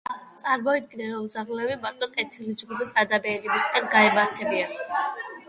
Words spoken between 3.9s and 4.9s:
გაემართნენ.